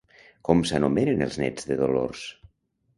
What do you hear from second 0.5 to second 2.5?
s'anomenen els nets de Dolors?